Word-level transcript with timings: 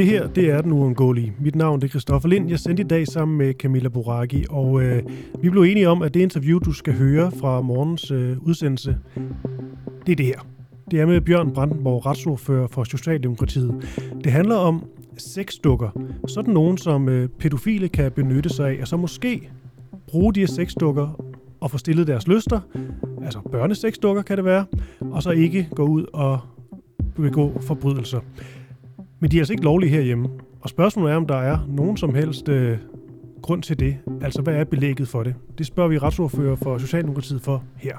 Det 0.00 0.08
her, 0.08 0.26
det 0.26 0.50
er 0.50 0.60
den 0.60 0.72
uundgåelige. 0.72 1.32
Mit 1.40 1.54
navn 1.54 1.80
det 1.80 1.86
er 1.86 1.90
Christoffer 1.90 2.28
Lind. 2.28 2.48
Jeg 2.48 2.58
sendte 2.58 2.82
i 2.82 2.86
dag 2.86 3.06
sammen 3.06 3.38
med 3.38 3.54
Camilla 3.54 3.88
Boraki, 3.88 4.44
og 4.50 4.82
øh, 4.82 5.02
vi 5.42 5.50
blev 5.50 5.62
enige 5.62 5.88
om, 5.88 6.02
at 6.02 6.14
det 6.14 6.20
interview, 6.20 6.58
du 6.58 6.72
skal 6.72 6.94
høre 6.94 7.30
fra 7.40 7.60
morgens 7.60 8.10
øh, 8.10 8.36
udsendelse, 8.40 8.96
det 10.06 10.12
er 10.12 10.16
det 10.16 10.26
her. 10.26 10.46
Det 10.90 11.00
er 11.00 11.06
med 11.06 11.20
Bjørn 11.20 11.50
Brandenborg, 11.50 12.06
retsordfører 12.06 12.66
for 12.66 12.84
Socialdemokratiet. 12.84 13.74
Det 14.24 14.32
handler 14.32 14.56
om 14.56 14.84
sexdukker. 15.18 15.90
Sådan 16.28 16.54
nogen, 16.54 16.78
som 16.78 17.08
øh, 17.08 17.28
pædofile 17.28 17.88
kan 17.88 18.12
benytte 18.12 18.48
sig 18.48 18.68
af, 18.68 18.78
og 18.80 18.88
så 18.88 18.96
måske 18.96 19.50
bruge 20.06 20.34
de 20.34 20.40
her 20.40 20.46
sexdukker 20.46 21.24
og 21.60 21.70
få 21.70 21.78
stillet 21.78 22.06
deres 22.06 22.28
lyster, 22.28 22.60
altså 23.22 23.40
børnesexdukker 23.52 24.22
kan 24.22 24.36
det 24.36 24.44
være, 24.44 24.64
og 25.00 25.22
så 25.22 25.30
ikke 25.30 25.68
gå 25.74 25.82
ud 25.82 26.04
og 26.12 26.38
begå 27.16 27.60
forbrydelser. 27.60 28.20
Men 29.20 29.30
de 29.30 29.36
er 29.36 29.40
altså 29.40 29.52
ikke 29.52 29.64
lovlige 29.64 29.90
herhjemme. 29.90 30.28
Og 30.60 30.68
spørgsmålet 30.68 31.12
er, 31.12 31.16
om 31.16 31.26
der 31.26 31.36
er 31.36 31.58
nogen 31.68 31.96
som 31.96 32.14
helst 32.14 32.48
øh, 32.48 32.78
grund 33.42 33.62
til 33.62 33.78
det. 33.78 33.96
Altså, 34.22 34.42
hvad 34.42 34.54
er 34.54 34.64
belægget 34.64 35.08
for 35.08 35.22
det? 35.22 35.34
Det 35.58 35.66
spørger 35.66 35.88
vi 35.88 35.98
retsordfører 35.98 36.56
for 36.56 36.78
Socialdemokratiet 36.78 37.42
for 37.42 37.64
her. 37.76 37.96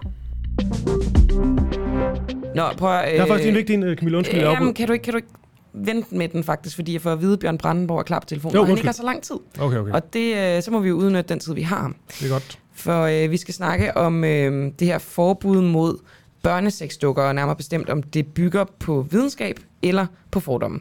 Nå, 2.55 2.63
prøv 2.77 2.95
at... 2.95 3.11
Øh, 3.11 3.17
der 3.17 3.23
er 3.23 3.27
faktisk 3.27 3.49
en 3.49 3.55
vigtig 3.55 3.73
en, 3.73 3.95
Camilla. 3.95 4.17
Undskyld, 4.17 4.39
øh, 4.39 4.44
jamen, 4.44 4.73
kan 4.73 4.88
du 4.88 4.94
ikke, 4.94 5.03
kan 5.03 5.13
du 5.13 5.17
ikke 5.17 5.30
vente 5.73 6.16
med 6.16 6.27
den 6.27 6.44
faktisk, 6.44 6.75
fordi 6.75 6.94
jeg 6.94 7.02
får 7.02 7.11
at 7.11 7.22
vide, 7.22 7.33
at 7.33 7.39
Bjørn 7.39 7.58
Brandenborg 7.58 7.99
er 7.99 8.03
klar 8.03 8.19
på 8.19 8.25
telefonen, 8.25 8.55
jo, 8.55 8.61
og 8.61 8.67
han 8.67 8.77
ikke 8.77 8.88
har 8.88 8.94
så 8.94 9.03
lang 9.03 9.22
tid. 9.22 9.35
Okay, 9.59 9.77
okay. 9.77 9.91
Og 9.91 10.13
det, 10.13 10.55
øh, 10.58 10.61
så 10.61 10.72
må 10.72 10.80
vi 10.80 10.89
jo 10.89 10.95
udnytte 10.95 11.30
den 11.30 11.39
tid, 11.39 11.53
vi 11.53 11.61
har. 11.61 11.94
Det 12.19 12.25
er 12.25 12.31
godt. 12.31 12.59
For 12.73 13.02
øh, 13.02 13.31
vi 13.31 13.38
skal 13.38 13.53
snakke 13.53 13.97
om 13.97 14.23
øh, 14.23 14.72
det 14.80 14.88
her 14.88 14.97
forbud 14.97 15.61
mod 15.61 15.97
børnesexdukker, 16.41 17.23
og 17.23 17.36
nærmere 17.36 17.55
bestemt 17.55 17.89
om 17.89 18.03
det 18.03 18.28
bygger 18.28 18.66
på 18.80 19.08
videnskab 19.11 19.59
eller 19.81 20.06
på 20.31 20.39
fordomme. 20.39 20.80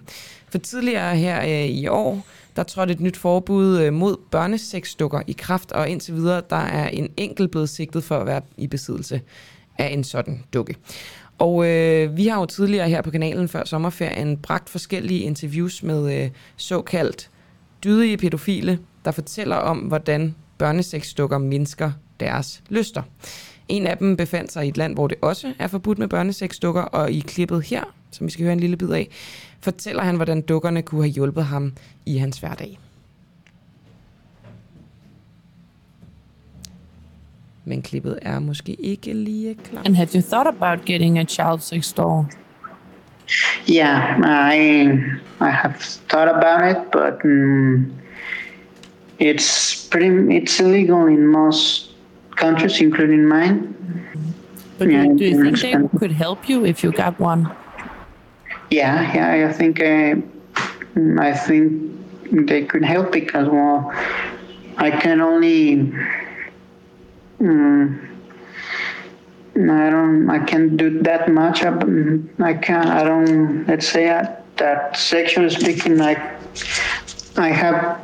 For 0.49 0.59
tidligere 0.59 1.17
her 1.17 1.43
øh, 1.43 1.71
i 1.71 1.87
år, 1.87 2.27
der 2.57 2.63
trådte 2.63 2.93
et 2.93 3.01
nyt 3.01 3.17
forbud 3.17 3.81
øh, 3.81 3.93
mod 3.93 4.17
børnesexdukker 4.31 5.23
i 5.27 5.33
kraft, 5.33 5.73
og 5.73 5.89
indtil 5.89 6.15
videre, 6.15 6.43
der 6.51 6.57
er 6.57 6.89
en 6.89 7.09
enkelt 7.17 7.51
blevet 7.51 7.69
sigtet 7.69 8.05
for 8.05 8.19
at 8.19 8.27
være 8.27 8.41
i 8.57 8.67
besiddelse 8.67 9.21
af 9.79 9.89
en 9.89 10.05
sådan 10.05 10.45
dukke. 10.55 10.77
Og 11.39 11.67
øh, 11.67 12.17
vi 12.17 12.27
har 12.27 12.41
jo 12.41 12.47
tidligere 12.47 12.89
her 12.89 13.03
på 13.03 13.11
kanalen 13.11 13.49
før 13.49 13.65
sommerferien 13.65 14.37
bragt 14.37 14.71
forskellige 14.71 15.21
interviews 15.21 15.83
med 15.83 16.25
øh, 16.25 16.31
såkaldt 16.57 17.31
dydige 17.85 18.17
pædofile, 18.17 18.79
der 19.05 19.11
fortæller 19.11 19.57
om, 19.57 19.79
hvordan 19.79 20.35
børnesexdukker 20.59 21.39
mindsker 21.39 21.93
deres 22.21 22.63
lyster. 22.69 23.03
En 23.71 23.87
af 23.87 23.99
dem 23.99 24.17
befandt 24.17 24.53
sig 24.53 24.67
i 24.67 24.69
et 24.69 24.77
land, 24.77 24.95
hvor 24.95 25.07
det 25.07 25.19
også 25.23 25.53
er 25.59 25.67
forbudt 25.67 25.99
med 25.99 26.09
børnesexdukker, 26.09 26.83
og 26.83 27.11
i 27.11 27.21
klippet 27.21 27.63
her, 27.63 27.85
som 28.11 28.27
vi 28.27 28.33
skal 28.33 28.43
høre 28.43 28.53
en 28.53 28.61
lille 28.61 28.77
bid 28.77 28.91
af, 28.91 29.09
fortæller 29.61 30.03
han, 30.03 30.17
hvordan 30.17 30.41
dukkerne 30.41 30.83
kunne 30.83 31.03
have 31.03 31.11
hjulpet 31.11 31.45
ham 31.45 31.73
i 32.07 32.17
hans 32.17 32.39
hverdag. 32.39 32.79
Men 37.65 37.83
klippet 37.83 38.19
er 38.23 38.39
måske 38.39 38.73
ikke 38.73 39.13
lige 39.13 39.55
klar. 39.65 39.83
And 39.85 39.97
have 39.97 40.09
you 40.15 40.23
thought 40.23 40.49
about 40.49 40.85
getting 40.85 41.19
a 41.19 41.25
child 41.25 41.61
sex 41.61 41.93
doll? 41.93 42.25
Yeah, 43.69 44.19
I 44.53 44.87
I 45.41 45.51
have 45.51 45.75
thought 46.09 46.29
about 46.29 46.71
it, 46.71 46.91
but 46.91 47.25
um, 47.25 47.93
it's 49.19 49.89
pretty 49.91 50.09
it's 50.37 50.61
illegal 50.61 51.09
in 51.09 51.27
most 51.27 51.90
countries, 52.41 52.81
including 52.81 53.27
mine. 53.29 53.77
But 54.79 54.91
yeah, 54.91 55.07
do 55.07 55.25
you 55.25 55.55
think 55.55 55.61
they 55.61 55.99
could 55.99 56.13
help 56.13 56.49
you 56.49 56.65
if 56.65 56.83
you 56.83 56.91
got 56.91 57.21
one? 57.21 57.55
Yeah, 58.71 58.97
yeah, 59.15 59.49
I 59.49 59.53
think 59.53 59.81
uh, 59.81 60.17
I 61.21 61.33
think 61.47 61.67
they 62.49 62.65
could 62.65 62.85
help 62.85 63.13
because 63.13 63.49
well, 63.49 63.93
I 64.79 64.91
can 64.91 65.21
only. 65.21 65.93
Um, 67.41 68.07
I 69.57 69.91
don't. 69.91 70.31
I 70.31 70.39
can't 70.51 70.77
do 70.77 71.03
that 71.03 71.29
much. 71.31 71.63
I 71.63 72.55
can't. 72.55 72.89
I 72.89 73.03
don't. 73.05 73.67
Let's 73.67 73.89
say 73.89 74.07
that 74.57 74.97
sexually 74.97 75.51
speaking, 75.51 75.99
like 75.99 76.21
I 77.37 77.49
have 77.49 78.01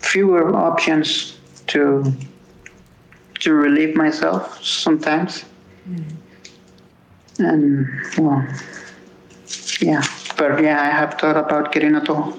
fewer 0.00 0.54
options 0.54 1.38
to 1.68 2.12
to 3.44 3.50
relieve 3.52 3.94
myself 3.96 4.42
sometimes. 4.62 5.44
Mm. 5.88 6.04
And 7.38 7.86
well, 8.18 8.42
yeah, 9.82 10.02
but 10.38 10.62
yeah, 10.62 10.80
I 10.88 10.90
have 11.00 11.10
thought 11.18 11.36
about 11.36 11.72
getting 11.72 11.96
a 11.96 12.04
doll. 12.04 12.32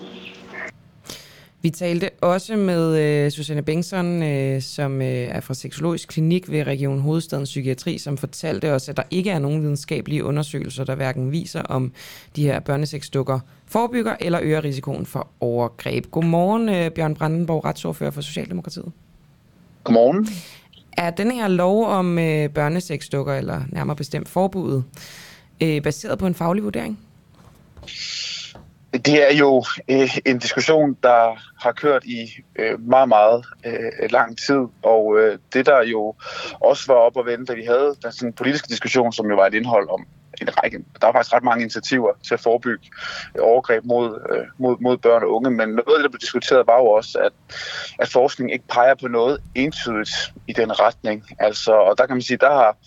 Vi 1.62 1.70
talte 1.70 2.10
også 2.22 2.56
med 2.56 3.00
øh, 3.00 3.32
Susanne 3.32 3.62
Bengtsson, 3.62 4.24
øh, 4.24 4.62
som 4.62 5.02
øh, 5.02 5.08
er 5.08 5.40
fra 5.40 5.54
Seksologisk 5.54 6.10
Klinik 6.10 6.52
ved 6.52 6.64
Region 6.68 7.00
Hovedstadens 7.00 7.50
Psykiatri, 7.50 7.98
som 7.98 8.18
fortalte 8.18 8.72
os, 8.72 8.90
at 8.90 8.98
der 8.98 9.04
ikke 9.12 9.30
er 9.30 9.40
nogen 9.40 9.62
videnskabelige 9.62 10.24
undersøgelser, 10.24 10.84
der 10.84 10.96
hverken 10.96 11.32
viser, 11.32 11.62
om 11.62 11.92
de 12.36 12.44
her 12.44 12.60
børnesexdukker 12.60 13.40
forebygger 13.66 14.16
eller 14.20 14.40
øger 14.44 14.64
risikoen 14.64 15.06
for 15.06 15.28
overgreb. 15.40 16.12
Godmorgen, 16.12 16.70
øh, 16.70 16.92
Bjørn 16.92 17.16
Brandenborg, 17.16 17.66
retsordfører 17.66 18.12
for 18.12 18.22
Socialdemokratiet. 18.22 18.92
Godmorgen. 19.84 20.28
Er 20.98 21.10
den 21.10 21.32
her 21.32 21.48
lov 21.48 21.86
om 21.86 22.20
øh, 22.20 22.50
børnesexdukker, 22.50 23.34
eller 23.34 23.62
nærmere 23.70 23.96
bestemt 23.96 24.30
forbuddet, 24.30 24.84
øh, 25.62 25.84
baseret 25.84 26.20
på 26.20 26.28
en 26.28 26.36
faglig 26.36 26.64
vurdering? 26.64 27.00
Det 28.92 29.32
er 29.32 29.38
jo 29.38 29.64
øh, 29.90 30.18
en 30.26 30.40
diskussion, 30.40 30.98
der 31.04 31.40
har 31.64 31.72
kørt 31.72 32.04
i 32.04 32.30
øh, 32.60 32.88
meget, 32.88 33.10
meget 33.10 33.46
øh, 33.66 34.12
lang 34.12 34.38
tid, 34.38 34.62
og 34.84 35.20
øh, 35.20 35.38
det 35.54 35.66
der 35.66 35.84
jo 35.84 36.16
også 36.60 36.84
var 36.88 37.00
op 37.00 37.18
og 37.18 37.26
vende, 37.26 37.46
da 37.46 37.54
vi 37.54 37.64
havde 37.64 37.96
den 38.04 38.12
sådan, 38.12 38.34
politiske 38.34 38.68
diskussion, 38.68 39.14
som 39.14 39.30
jo 39.30 39.36
var 39.36 39.46
et 39.46 39.54
indhold 39.54 39.90
om 39.90 40.06
en 40.42 40.64
række, 40.64 40.78
der 41.02 41.08
var 41.08 41.14
faktisk 41.14 41.34
ret 41.34 41.44
mange 41.44 41.62
initiativer 41.62 42.12
til 42.28 42.34
at 42.34 42.40
forebygge 42.40 42.90
overgreb 43.40 43.84
mod, 43.86 44.08
øh, 44.32 44.46
mod, 44.60 44.78
mod 44.82 44.98
børn 44.98 45.24
og 45.24 45.32
unge, 45.32 45.52
men 45.52 45.70
noget 45.70 45.88
af 45.88 45.96
det, 45.98 46.04
der 46.04 46.10
blev 46.10 46.20
diskuteret, 46.20 46.68
var 46.68 46.78
jo 46.78 46.88
også, 46.88 47.20
at, 47.20 47.34
at 48.00 48.10
forskning 48.10 48.54
ikke 48.54 48.68
peger 48.68 48.96
på 48.96 49.08
noget 49.08 49.38
entydigt 49.56 50.34
i 50.48 50.54
den 50.54 50.80
retning. 50.80 51.24
Altså, 51.40 51.74
og 51.74 51.98
der 51.98 52.06
kan 52.06 52.16
man 52.16 52.22
sige, 52.22 52.38
der 52.38 52.52
har, 52.52 52.78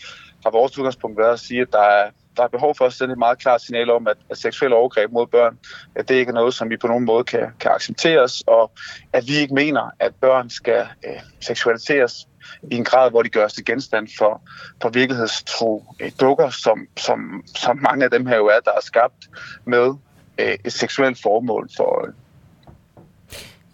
har 0.45 0.51
vores 0.51 0.79
udgangspunkt 0.79 1.19
været 1.19 1.33
at 1.33 1.41
sige, 1.41 1.61
at 1.61 1.73
der 1.73 1.83
er 1.83 2.11
der 2.39 2.45
er 2.45 2.49
behov 2.49 2.75
for 2.75 2.87
at 2.87 2.93
sende 2.93 3.13
et 3.13 3.19
meget 3.19 3.39
klart 3.39 3.63
signal 3.63 3.91
om, 3.91 4.07
at, 4.07 4.17
at 4.31 4.39
seksuelle 4.39 4.77
overgreb 4.77 5.13
mod 5.13 5.27
børn, 5.27 5.59
at 5.95 6.09
det 6.09 6.15
ikke 6.15 6.31
er 6.31 6.35
noget, 6.35 6.55
som 6.55 6.71
vi 6.71 6.77
på 6.77 6.87
nogen 6.87 7.05
måde 7.05 7.25
kan, 7.25 7.47
kan 7.61 7.71
accepteres, 7.71 8.43
og 8.47 8.71
at 9.13 9.29
vi 9.29 9.37
ikke 9.37 9.55
mener, 9.55 9.91
at 10.01 10.15
børn 10.15 10.51
skal 10.51 10.87
øh, 11.07 11.21
seksualiseres 11.41 12.29
i 12.71 12.77
en 12.77 12.85
grad, 12.85 13.11
hvor 13.11 13.23
de 13.23 13.29
gøres 13.29 13.53
til 13.53 13.65
genstand 13.65 14.09
for, 14.19 14.43
for 14.83 14.89
virkelighedstro 14.89 15.85
øh, 16.01 16.13
dukker, 16.21 16.51
som, 16.51 16.87
som, 16.97 17.45
som 17.57 17.77
mange 17.77 18.05
af 18.05 18.11
dem 18.11 18.27
her 18.27 18.37
jo 18.37 18.47
er, 18.47 18.61
der 18.65 18.73
er 18.77 18.83
skabt 18.83 19.29
med 19.65 19.95
øh, 20.39 20.59
et 20.65 20.73
seksuelt 20.73 21.23
formål 21.23 21.69
for 21.77 21.85
øje. 21.85 22.13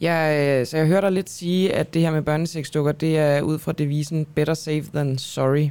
Ja, 0.01 0.61
øh, 0.61 0.67
så 0.67 0.77
jeg 0.77 0.87
hørte 0.87 1.07
dig 1.07 1.13
lidt 1.13 1.31
sige, 1.31 1.73
at 1.73 1.95
det 1.95 2.03
her 2.03 2.11
med 2.11 2.23
børnesexdukker, 2.23 2.93
det 2.93 3.19
er 3.19 3.41
ud 3.41 3.59
fra 3.59 3.73
devisen 3.73 4.25
better 4.25 4.55
safe 4.55 4.85
than 4.95 5.19
sorry. 5.19 5.69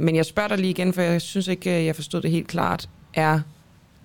Men 0.00 0.16
jeg 0.16 0.26
spørger 0.26 0.48
dig 0.48 0.58
lige 0.58 0.70
igen, 0.70 0.92
for 0.92 1.02
jeg 1.02 1.22
synes 1.22 1.48
ikke, 1.48 1.78
øh, 1.78 1.86
jeg 1.86 1.94
forstod 1.94 2.22
det 2.22 2.30
helt 2.30 2.48
klart. 2.48 2.88
Er 3.14 3.40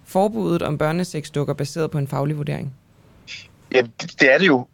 forbuddet 0.05 0.61
om 0.61 0.77
børnesexdukker 0.77 1.53
baseret 1.53 1.91
på 1.91 1.97
en 1.97 2.07
faglig 2.07 2.37
vurdering? 2.37 2.73
Ja, 3.71 3.81
det, 4.01 4.19
det 4.19 4.33
er 4.33 4.37
det 4.37 4.47
jo. 4.47 4.67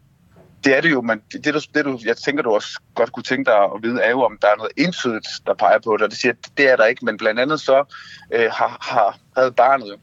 Det 0.63 0.77
er 0.77 0.81
det 0.81 0.91
jo, 0.91 1.01
men 1.01 1.21
det, 1.31 1.45
det, 1.45 1.67
det 1.73 1.85
du, 1.85 1.99
jeg 2.05 2.17
tænker, 2.17 2.43
du 2.43 2.51
også 2.51 2.81
godt 2.95 3.11
kunne 3.11 3.23
tænke 3.23 3.51
dig 3.51 3.57
at 3.63 3.71
vide, 3.81 4.01
er 4.01 4.09
jo, 4.09 4.21
om 4.21 4.37
der 4.41 4.47
er 4.47 4.55
noget 4.57 4.71
entydigt, 4.77 5.27
der 5.45 5.53
peger 5.53 5.79
på 5.79 5.97
det, 5.97 6.01
og 6.01 6.09
det 6.09 6.17
siger, 6.17 6.33
det 6.57 6.71
er 6.71 6.75
der 6.75 6.85
ikke, 6.85 7.05
men 7.05 7.17
blandt 7.17 7.39
andet 7.39 7.61
så 7.61 7.95
øh, 8.33 8.51
har, 8.51 8.77
har 8.81 9.19
havde 9.37 9.51
barnet 9.51 9.97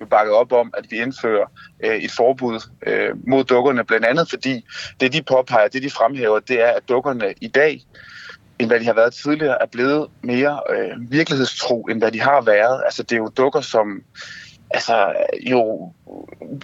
jo 0.00 0.06
bakket 0.06 0.34
op 0.34 0.52
om, 0.52 0.74
at 0.76 0.84
vi 0.90 0.96
indfører 0.96 1.46
øh, 1.84 1.96
et 1.96 2.10
forbud 2.10 2.60
øh, 2.86 3.10
mod 3.26 3.44
dukkerne, 3.44 3.84
blandt 3.84 4.06
andet 4.06 4.30
fordi 4.30 4.64
det, 5.00 5.12
de 5.12 5.22
påpeger, 5.22 5.68
det 5.68 5.82
de 5.82 5.90
fremhæver, 5.90 6.40
det 6.40 6.62
er, 6.62 6.70
at 6.70 6.88
dukkerne 6.88 7.34
i 7.40 7.48
dag 7.48 7.82
end 8.58 8.68
hvad 8.68 8.80
de 8.80 8.84
har 8.84 8.94
været 8.94 9.14
tidligere, 9.14 9.62
er 9.62 9.66
blevet 9.66 10.08
mere 10.22 10.60
øh, 10.70 11.12
virkelighedstro, 11.12 11.82
end 11.82 11.98
hvad 11.98 12.12
de 12.12 12.20
har 12.20 12.40
været. 12.40 12.82
Altså, 12.84 13.02
det 13.02 13.12
er 13.12 13.16
jo 13.16 13.30
dukker, 13.36 13.60
som 13.60 14.02
altså, 14.70 15.12
jo 15.50 15.92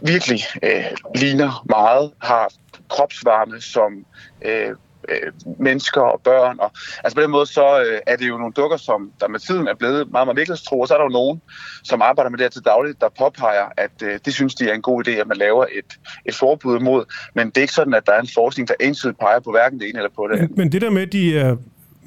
virkelig 0.02 0.40
øh, 0.62 0.84
ligner 1.14 1.64
meget, 1.68 2.12
har 2.22 2.52
kropsvarme, 2.88 3.60
som 3.60 4.06
øh, 4.42 4.74
øh, 5.08 5.32
mennesker 5.58 6.00
og 6.00 6.20
børn. 6.24 6.56
Og, 6.60 6.72
altså 7.04 7.16
på 7.16 7.22
den 7.22 7.30
måde, 7.30 7.46
så 7.46 7.80
øh, 7.80 8.00
er 8.06 8.16
det 8.16 8.28
jo 8.28 8.38
nogle 8.38 8.52
dukker, 8.52 8.76
som 8.76 9.12
der 9.20 9.28
med 9.28 9.40
tiden 9.40 9.68
er 9.68 9.74
blevet 9.74 10.10
meget, 10.12 10.26
meget 10.26 10.36
virkelighedstro, 10.36 10.80
og 10.80 10.88
så 10.88 10.94
er 10.94 10.98
der 10.98 11.04
jo 11.04 11.10
nogen, 11.10 11.40
som 11.84 12.02
arbejder 12.02 12.30
med 12.30 12.38
det 12.38 12.44
her 12.44 12.50
til 12.50 12.64
dagligt, 12.64 13.00
der 13.00 13.08
påpeger, 13.18 13.66
at 13.76 14.02
øh, 14.02 14.20
det 14.24 14.34
synes 14.34 14.54
de 14.54 14.70
er 14.70 14.74
en 14.74 14.82
god 14.82 15.08
idé, 15.08 15.10
at 15.10 15.26
man 15.26 15.36
laver 15.36 15.64
et, 15.64 15.98
et 16.26 16.34
forbud 16.34 16.80
imod. 16.80 17.04
Men 17.34 17.46
det 17.46 17.56
er 17.56 17.60
ikke 17.60 17.74
sådan, 17.74 17.94
at 17.94 18.06
der 18.06 18.12
er 18.12 18.20
en 18.20 18.28
forskning, 18.34 18.68
der 18.68 18.74
ensidigt 18.80 19.18
peger 19.18 19.40
på 19.40 19.50
hverken 19.50 19.80
det 19.80 19.88
ene 19.88 19.98
eller 19.98 20.10
på 20.16 20.28
det 20.28 20.38
andet. 20.38 20.56
Men 20.56 20.72
det 20.72 20.82
der 20.82 20.90
med, 20.90 21.02
at 21.02 21.12
de 21.12 21.38
er 21.38 21.56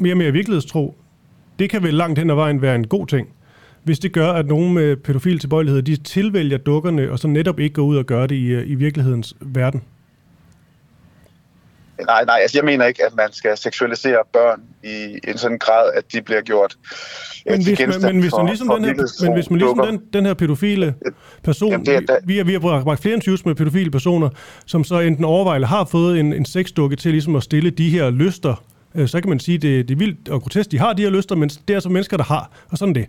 mere 0.02 0.14
og 0.14 0.18
mere 0.18 0.32
virkelighedstro, 0.32 0.96
det 1.60 1.70
kan 1.70 1.84
vel 1.84 1.94
langt 1.94 2.20
hen 2.20 2.30
ad 2.30 2.36
vejen 2.36 2.62
være 2.62 2.76
en 2.76 2.88
god 2.88 3.08
ting. 3.08 3.28
hvis 3.84 4.00
det 4.00 4.14
gør, 4.14 4.32
at 4.32 4.46
nogle 4.46 4.74
med 4.74 4.96
pædofile 4.96 5.40
tilbøjeligheder, 5.40 5.82
de 5.82 5.96
tilvælger 5.96 6.58
dukkerne, 6.58 7.12
og 7.12 7.20
så 7.20 7.28
netop 7.28 7.60
ikke 7.60 7.74
går 7.74 7.82
ud 7.82 7.98
og 7.98 8.06
gør 8.06 8.28
det 8.28 8.36
i, 8.36 8.46
øh, 8.46 8.70
i 8.70 8.76
virkelighedens 8.76 9.36
verden? 9.42 9.84
Nej, 12.06 12.26
nej, 12.26 12.40
altså 12.42 12.58
jeg 12.58 12.66
mener 12.66 12.86
ikke, 12.86 13.06
at 13.06 13.16
man 13.16 13.32
skal 13.32 13.58
seksualisere 13.58 14.18
børn 14.34 14.62
i 14.84 15.20
en 15.28 15.38
sådan 15.38 15.58
grad, 15.58 15.92
at 15.94 16.04
de 16.14 16.22
bliver 16.22 16.42
gjort 16.42 16.78
men 17.46 17.64
hvis, 17.64 17.80
men, 17.80 18.02
men 18.02 18.20
hvis 18.22 18.32
man 18.38 18.46
ligesom, 18.46 18.68
den 18.68 18.86
her, 18.86 19.26
men 19.26 19.34
hvis 19.34 19.50
man 19.50 19.60
ligesom 19.60 19.88
den, 19.88 20.02
den 20.14 20.26
her 20.26 20.34
pædofile 20.34 20.96
person, 21.44 21.72
Jamen, 21.72 21.86
det 21.86 21.96
er, 21.96 22.00
da... 22.00 22.18
vi, 22.26 22.34
vi, 22.34 22.44
vi 22.44 22.52
har 22.54 22.60
bragt 22.60 23.02
flere 23.02 23.16
interviews 23.16 23.46
med 23.46 23.56
pædofile 23.56 23.92
personer, 23.92 24.30
som 24.66 24.84
så 24.84 25.00
enten 25.00 25.26
overvejer 25.26 25.56
eller 25.56 25.68
har 25.68 25.86
fået 25.86 26.20
en, 26.20 26.34
en 26.34 26.46
sexdukke 26.46 26.96
til 26.96 27.12
ligesom 27.12 27.36
at 27.36 27.44
stille 27.44 27.70
de 27.70 27.90
her 27.90 28.10
lyster, 28.10 28.64
øh, 28.96 29.08
så 29.08 29.22
kan 29.22 29.30
man 29.30 29.40
sige, 29.40 29.58
det, 29.58 29.88
det 29.88 29.96
er 29.96 29.98
vildt 29.98 30.30
og 30.30 30.42
grotesk, 30.42 30.72
de 30.72 30.80
har 30.80 30.94
de 30.94 31.02
her 31.02 31.10
lyster, 31.10 31.36
men 31.36 31.50
det 31.50 31.70
er 31.70 31.74
altså 31.74 31.90
mennesker, 31.90 32.18
der 32.18 32.24
har, 32.24 32.52
og 32.70 32.78
sådan 32.78 32.96
det. 32.96 33.08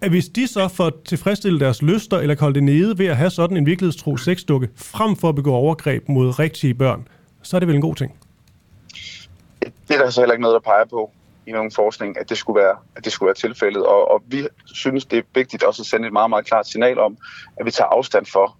At 0.00 0.10
hvis 0.10 0.28
de 0.28 0.46
så 0.46 0.68
får 0.68 0.92
tilfredsstille 1.04 1.60
deres 1.60 1.82
lyster, 1.82 2.18
eller 2.18 2.34
kan 2.34 2.40
holde 2.40 2.54
det 2.54 2.62
nede 2.62 2.98
ved 2.98 3.06
at 3.06 3.16
have 3.16 3.30
sådan 3.30 3.56
en 3.56 3.66
virkelighedstro 3.66 4.16
sexdukke, 4.16 4.68
frem 4.76 5.16
for 5.16 5.28
at 5.28 5.34
begå 5.34 5.52
overgreb 5.52 6.08
mod 6.08 6.38
rigtige 6.38 6.74
børn, 6.74 7.08
så 7.42 7.56
er 7.56 7.58
det 7.58 7.68
vel 7.68 7.76
en 7.76 7.82
god 7.82 7.94
ting? 7.94 8.14
Det 9.60 9.96
er 9.96 9.98
der 9.98 10.10
så 10.10 10.20
heller 10.20 10.32
ikke 10.32 10.42
noget, 10.42 10.54
der 10.54 10.70
peger 10.70 10.84
på 10.90 11.10
i 11.46 11.52
nogen 11.52 11.70
forskning, 11.70 12.18
at 12.20 12.28
det 12.28 12.38
skulle 12.38 12.60
være, 12.60 12.76
at 12.96 13.04
det 13.04 13.12
skulle 13.12 13.26
være 13.26 13.34
tilfældet. 13.34 13.86
Og, 13.86 14.10
og 14.10 14.22
vi 14.26 14.46
synes, 14.66 15.04
det 15.04 15.18
er 15.18 15.22
vigtigt 15.34 15.62
også 15.62 15.82
at 15.82 15.86
sende 15.86 16.06
et 16.06 16.12
meget, 16.12 16.30
meget 16.30 16.46
klart 16.46 16.68
signal 16.68 16.98
om, 16.98 17.16
at 17.56 17.66
vi 17.66 17.70
tager 17.70 17.88
afstand 17.88 18.26
for 18.26 18.56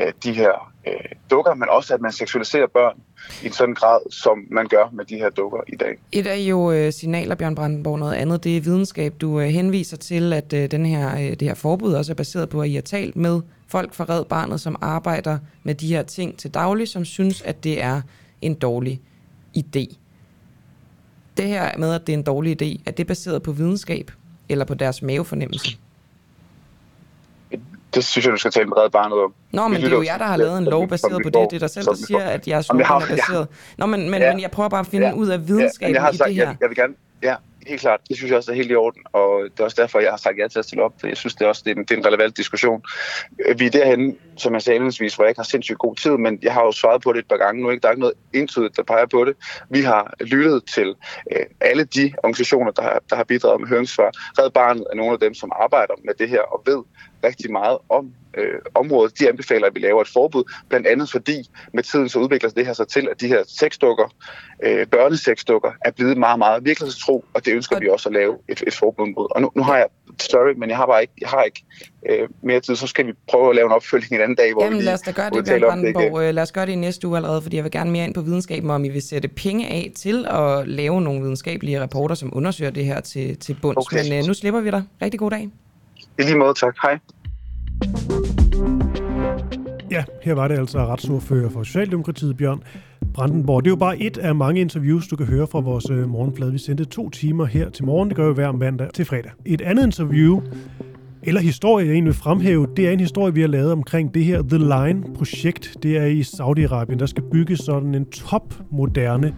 øh, 0.00 0.12
de 0.22 0.32
her 0.32 0.72
øh, 0.86 0.92
dukker, 1.30 1.54
men 1.54 1.68
også 1.68 1.94
at 1.94 2.00
man 2.00 2.12
seksualiserer 2.12 2.66
børn 2.66 2.96
i 3.42 3.46
en 3.46 3.52
sådan 3.52 3.74
grad, 3.74 4.00
som 4.10 4.38
man 4.50 4.66
gør 4.66 4.90
med 4.92 5.04
de 5.04 5.16
her 5.16 5.30
dukker 5.30 5.60
i 5.68 5.76
dag. 5.76 5.98
Et 6.12 6.26
er 6.26 6.34
jo 6.34 6.72
øh, 6.72 6.92
signaler, 6.92 7.34
Bjørn 7.34 7.54
Brandenborg, 7.54 7.98
noget 7.98 8.14
andet, 8.14 8.44
det 8.44 8.56
er 8.56 8.60
videnskab. 8.60 9.14
Du 9.20 9.40
øh, 9.40 9.46
henviser 9.46 9.96
til, 9.96 10.32
at 10.32 10.52
øh, 10.52 10.70
den 10.70 10.86
her, 10.86 11.14
øh, 11.14 11.30
det 11.30 11.42
her 11.42 11.54
forbud 11.54 11.92
også 11.92 12.12
er 12.12 12.16
baseret 12.16 12.48
på, 12.48 12.62
at 12.62 12.68
I 12.68 12.74
har 12.74 12.82
talt 12.82 13.16
med 13.16 13.40
folk 13.68 13.94
fra 13.94 14.04
Red 14.04 14.24
Barnet, 14.24 14.60
som 14.60 14.76
arbejder 14.80 15.38
med 15.62 15.74
de 15.74 15.88
her 15.88 16.02
ting 16.02 16.38
til 16.38 16.54
daglig, 16.54 16.88
som 16.88 17.04
synes, 17.04 17.42
at 17.42 17.64
det 17.64 17.82
er 17.82 18.00
en 18.42 18.54
dårlig 18.54 19.00
idé. 19.56 19.96
Det 21.38 21.46
her 21.46 21.78
med, 21.78 21.94
at 21.94 22.06
det 22.06 22.12
er 22.12 22.16
en 22.16 22.22
dårlig 22.22 22.62
idé, 22.62 22.82
er 22.86 22.90
det 22.90 23.06
baseret 23.06 23.42
på 23.42 23.52
videnskab 23.52 24.10
eller 24.48 24.64
på 24.64 24.74
deres 24.74 25.02
mavefornemmelse? 25.02 25.76
Det 27.94 28.04
synes 28.04 28.24
jeg, 28.24 28.32
du 28.32 28.38
skal 28.38 28.50
tale 28.50 28.66
med 28.66 28.76
Red 28.76 28.90
Barnet 28.90 29.18
om. 29.18 29.34
Nå, 29.52 29.68
men 29.68 29.80
det 29.80 29.92
er 29.92 29.96
jo 29.96 30.02
jer, 30.02 30.18
der 30.18 30.24
har 30.24 30.36
lavet 30.36 30.58
en 30.58 30.64
lov 30.64 30.88
baseret 30.88 31.22
på 31.22 31.30
det. 31.30 31.50
Det 31.50 31.56
er 31.56 31.58
der 31.58 31.66
selv, 31.66 31.84
der 31.84 31.94
siger, 31.94 32.20
at 32.20 32.48
jeres 32.48 32.68
er 32.68 32.74
baseret. 33.08 33.48
Nå, 33.78 33.86
men, 33.86 34.10
men, 34.10 34.22
ja, 34.22 34.32
men 34.32 34.42
jeg 34.42 34.50
prøver 34.50 34.68
bare 34.68 34.80
at 34.80 34.86
finde 34.86 35.06
ja, 35.06 35.12
ud 35.12 35.28
af 35.28 35.48
videnskaben 35.48 35.94
ja, 35.94 36.08
i 36.08 36.12
det 36.12 36.26
her. 36.26 36.46
Jeg, 36.46 36.56
jeg 36.60 36.68
vil 36.68 36.76
gerne, 36.76 36.94
ja, 37.22 37.34
helt 37.66 37.80
klart. 37.80 38.00
Det 38.08 38.16
synes 38.16 38.30
jeg 38.30 38.36
også 38.36 38.52
er 38.52 38.56
helt 38.56 38.70
i 38.70 38.74
orden, 38.74 39.02
og 39.12 39.42
det 39.52 39.60
er 39.60 39.64
også 39.64 39.82
derfor, 39.82 40.00
jeg 40.00 40.10
har 40.10 40.16
sagt 40.16 40.38
ja 40.38 40.48
til 40.48 40.58
at 40.58 40.64
stille 40.64 40.82
op. 40.84 40.92
Jeg 41.04 41.16
synes 41.16 41.34
det 41.34 41.44
er 41.44 41.48
også, 41.48 41.62
det 41.64 41.70
er 41.70 41.74
en, 41.74 41.84
det 41.84 41.90
er 41.90 41.98
en 41.98 42.06
relevant 42.06 42.36
diskussion. 42.36 42.82
Vi 43.58 43.66
er 43.66 43.70
derhen, 43.70 44.16
som 44.38 44.54
jeg 44.54 44.62
sagde 44.62 44.74
indledningsvis, 44.74 45.14
hvor 45.14 45.24
jeg 45.24 45.30
ikke 45.30 45.38
har 45.38 45.44
sindssygt 45.44 45.78
god 45.78 45.96
tid, 45.96 46.10
men 46.10 46.38
jeg 46.42 46.52
har 46.54 46.64
jo 46.64 46.72
svaret 46.72 47.02
på 47.02 47.12
det 47.12 47.18
et 47.18 47.28
par 47.28 47.36
gange 47.36 47.62
nu. 47.62 47.70
Ikke? 47.70 47.80
Der 47.80 47.88
er 47.88 47.92
ikke 47.92 48.00
noget 48.00 48.14
entydigt, 48.32 48.76
der 48.76 48.82
peger 48.82 49.06
på 49.06 49.24
det. 49.24 49.36
Vi 49.70 49.80
har 49.80 50.14
lyttet 50.20 50.62
til 50.74 50.94
øh, 51.32 51.46
alle 51.60 51.84
de 51.84 52.12
organisationer, 52.18 52.70
der 52.70 52.82
har, 52.82 53.02
der 53.10 53.16
har 53.16 53.24
bidraget 53.24 53.60
med 53.60 53.68
høringssvar. 53.68 54.10
Red 54.38 54.50
Barnet 54.50 54.86
er 54.92 54.96
nogle 54.96 55.12
af 55.12 55.18
dem, 55.18 55.34
som 55.34 55.52
arbejder 55.64 55.94
med 56.04 56.14
det 56.14 56.28
her 56.28 56.40
og 56.40 56.62
ved 56.66 56.82
rigtig 57.24 57.52
meget 57.52 57.78
om 57.88 58.12
øh, 58.38 58.60
området, 58.74 59.18
de 59.18 59.28
anbefaler, 59.28 59.66
at 59.66 59.74
vi 59.74 59.80
laver 59.80 60.00
et 60.02 60.08
forbud, 60.08 60.44
blandt 60.68 60.86
andet 60.86 61.10
fordi 61.10 61.50
med 61.72 61.82
tiden 61.82 62.08
så 62.08 62.18
udvikler 62.18 62.50
det 62.50 62.66
her 62.66 62.72
sig 62.72 62.88
til, 62.88 63.08
at 63.10 63.20
de 63.20 63.28
her 63.28 63.44
sexdukker, 63.46 64.14
øh, 64.62 64.86
børnesexdukker, 64.86 65.72
er 65.84 65.90
blevet 65.90 66.18
meget, 66.18 66.38
meget 66.38 66.64
virkelighedstro, 66.64 67.24
og 67.34 67.44
det 67.44 67.54
ønsker 67.54 67.76
og... 67.76 67.82
vi 67.82 67.88
også 67.88 68.08
at 68.08 68.12
lave 68.12 68.38
et, 68.48 68.62
et 68.66 68.74
forbud 68.74 69.06
mod. 69.16 69.28
Og 69.30 69.42
nu, 69.42 69.50
nu 69.56 69.62
har 69.62 69.76
jeg, 69.76 69.86
sorry, 70.22 70.54
men 70.56 70.68
jeg 70.70 70.76
har 70.76 70.86
bare 70.86 71.00
ikke, 71.02 71.12
jeg 71.20 71.28
har 71.28 71.42
ikke 71.42 71.64
øh, 72.10 72.28
mere 72.42 72.60
tid, 72.60 72.76
så 72.76 72.86
skal 72.86 73.06
vi 73.06 73.12
prøve 73.30 73.50
at 73.50 73.56
lave 73.56 73.66
en 73.66 73.72
opfølging 73.72 74.12
en 74.12 74.20
anden 74.20 74.36
dag, 74.36 74.52
hvor 74.52 74.64
Jamen, 74.64 74.78
vi 74.78 74.84
lad 74.84 74.94
os 74.94 75.00
da 75.00 75.10
gøre 75.10 75.30
det, 75.30 75.44
Bjørn 75.44 75.60
Brandenborg. 75.60 76.22
Øh, 76.22 76.34
lad 76.34 76.42
os 76.42 76.52
gøre 76.52 76.66
det 76.66 76.72
i 76.72 76.76
næste 76.76 77.08
uge 77.08 77.16
allerede, 77.16 77.42
fordi 77.42 77.56
jeg 77.56 77.64
vil 77.64 77.72
gerne 77.72 77.90
mere 77.90 78.04
ind 78.04 78.14
på 78.14 78.20
videnskaben, 78.20 78.70
om 78.70 78.84
I 78.84 78.88
vil 78.88 79.02
sætte 79.02 79.28
penge 79.28 79.68
af 79.68 79.92
til 79.96 80.26
at 80.30 80.68
lave 80.68 81.00
nogle 81.00 81.20
videnskabelige 81.20 81.80
rapporter, 81.80 82.14
som 82.14 82.36
undersøger 82.36 82.70
det 82.70 82.84
her 82.84 83.00
til, 83.00 83.38
til 83.38 83.56
bunds. 83.62 83.76
Okay. 83.76 84.02
Men 84.10 84.18
øh, 84.18 84.26
nu 84.26 84.34
slipper 84.34 84.60
vi 84.60 84.70
dig. 84.70 84.82
Rigtig 85.02 85.20
god 85.20 85.30
dag. 85.30 85.48
I 86.18 86.22
lige 86.22 86.38
måde, 86.38 86.54
tak. 86.54 86.76
Hej. 86.82 86.98
Ja, 89.90 90.04
her 90.22 90.34
var 90.34 90.48
det 90.48 90.58
altså 90.58 90.78
retsordfører 90.78 91.50
for 91.50 91.62
Socialdemokratiet, 91.62 92.36
Bjørn 92.36 92.62
Brandenborg. 93.18 93.64
Det 93.64 93.68
er 93.68 93.72
jo 93.72 93.76
bare 93.76 93.98
et 93.98 94.18
af 94.18 94.34
mange 94.34 94.60
interviews, 94.60 95.08
du 95.08 95.16
kan 95.16 95.26
høre 95.26 95.46
fra 95.46 95.60
vores 95.60 95.90
øh, 95.90 96.08
morgenflade. 96.08 96.52
Vi 96.52 96.58
sendte 96.58 96.84
to 96.84 97.10
timer 97.10 97.44
her 97.44 97.70
til 97.70 97.84
morgen. 97.84 98.08
Det 98.08 98.16
gør 98.16 98.28
vi 98.28 98.34
hver 98.34 98.52
mandag 98.52 98.88
til 98.94 99.04
fredag. 99.04 99.30
Et 99.46 99.60
andet 99.60 99.86
interview, 99.86 100.42
eller 101.22 101.40
historie, 101.40 101.86
jeg 101.86 101.92
egentlig 101.92 102.12
vil 102.12 102.20
fremhæve, 102.20 102.66
det 102.76 102.88
er 102.88 102.90
en 102.90 103.00
historie, 103.00 103.34
vi 103.34 103.40
har 103.40 103.48
lavet 103.48 103.72
omkring 103.72 104.14
det 104.14 104.24
her 104.24 104.42
The 104.42 104.58
Line-projekt. 104.58 105.76
Det 105.82 105.96
er 105.96 106.04
i 106.04 106.20
Saudi-Arabien. 106.20 106.98
Der 106.98 107.06
skal 107.06 107.22
bygges 107.32 107.58
sådan 107.58 107.94
en 107.94 108.04
topmoderne 108.04 109.34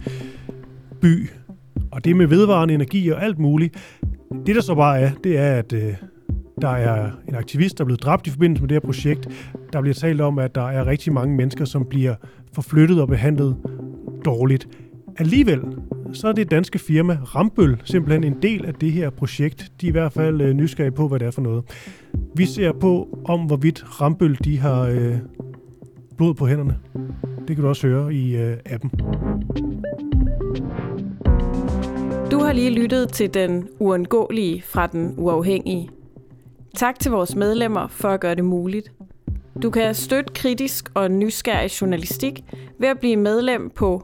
by. 1.01 1.29
Og 1.91 2.05
det 2.05 2.15
med 2.15 2.27
vedvarende 2.27 2.73
energi 2.73 3.09
og 3.09 3.23
alt 3.23 3.39
muligt. 3.39 3.75
Det 4.45 4.55
der 4.55 4.61
så 4.61 4.75
bare 4.75 4.99
er, 4.99 5.11
det 5.23 5.37
er, 5.37 5.51
at 5.53 5.73
øh, 5.73 5.93
der 6.61 6.69
er 6.69 7.11
en 7.27 7.35
aktivist, 7.35 7.77
der 7.77 7.83
er 7.83 7.85
blevet 7.85 8.03
dræbt 8.03 8.27
i 8.27 8.29
forbindelse 8.29 8.63
med 8.63 8.69
det 8.69 8.75
her 8.75 8.79
projekt. 8.79 9.27
Der 9.73 9.81
bliver 9.81 9.93
talt 9.93 10.21
om, 10.21 10.39
at 10.39 10.55
der 10.55 10.69
er 10.69 10.87
rigtig 10.87 11.13
mange 11.13 11.35
mennesker, 11.35 11.65
som 11.65 11.85
bliver 11.85 12.15
forflyttet 12.53 13.01
og 13.01 13.07
behandlet 13.07 13.55
dårligt. 14.25 14.67
Alligevel, 15.17 15.61
så 16.13 16.27
er 16.27 16.31
det 16.31 16.51
danske 16.51 16.79
firma 16.79 17.13
Rambøl 17.13 17.81
simpelthen 17.83 18.23
en 18.23 18.41
del 18.41 18.65
af 18.65 18.73
det 18.73 18.91
her 18.91 19.09
projekt. 19.09 19.71
De 19.81 19.85
er 19.85 19.89
i 19.89 19.91
hvert 19.91 20.11
fald 20.11 20.41
øh, 20.41 20.53
nysgerrige 20.53 20.91
på, 20.91 21.07
hvad 21.07 21.19
det 21.19 21.27
er 21.27 21.31
for 21.31 21.41
noget. 21.41 21.63
Vi 22.35 22.45
ser 22.45 22.71
på, 22.71 23.19
om 23.25 23.39
hvorvidt 23.39 24.01
Rambøl 24.01 24.37
de 24.43 24.59
har 24.59 24.81
øh, 24.81 25.17
blod 26.17 26.33
på 26.33 26.47
hænderne. 26.47 26.77
Det 27.47 27.55
kan 27.55 27.63
du 27.63 27.67
også 27.67 27.87
høre 27.87 28.13
i 28.13 28.35
øh, 28.35 28.57
appen. 28.65 28.91
Du 32.31 32.39
har 32.39 32.53
lige 32.53 32.69
lyttet 32.69 33.09
til 33.09 33.33
den 33.33 33.67
uundgåelige 33.79 34.61
fra 34.61 34.87
den 34.87 35.13
uafhængige. 35.17 35.89
Tak 36.75 36.99
til 36.99 37.11
vores 37.11 37.35
medlemmer 37.35 37.87
for 37.87 38.09
at 38.09 38.19
gøre 38.19 38.35
det 38.35 38.45
muligt. 38.45 38.91
Du 39.63 39.69
kan 39.69 39.95
støtte 39.95 40.33
kritisk 40.33 40.91
og 40.93 41.11
nysgerrig 41.11 41.81
journalistik 41.81 42.43
ved 42.79 42.87
at 42.87 42.99
blive 42.99 43.17
medlem 43.17 43.69
på 43.69 44.03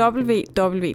www.duah.dk. 0.00 0.92